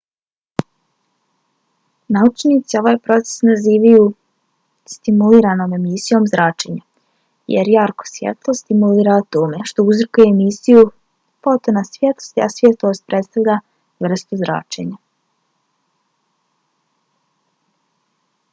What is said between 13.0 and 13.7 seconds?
predstavlja